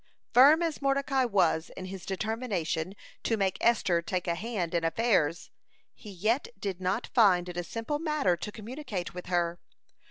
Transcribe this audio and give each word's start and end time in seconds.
(136) 0.33 0.33
Firm 0.33 0.67
as 0.67 0.81
Mordecai 0.81 1.25
was 1.25 1.69
in 1.77 1.85
his 1.85 2.07
determination 2.07 2.95
to 3.21 3.37
make 3.37 3.59
Esther 3.61 4.01
take 4.01 4.25
a 4.27 4.33
hand 4.33 4.73
in 4.73 4.83
affairs, 4.83 5.51
he 5.93 6.09
yet 6.09 6.47
did 6.57 6.81
not 6.81 7.05
find 7.13 7.47
it 7.47 7.55
a 7.55 7.63
simple 7.63 7.99
matter 7.99 8.35
to 8.35 8.51
communicate 8.51 9.13
with 9.13 9.27
her. 9.27 9.59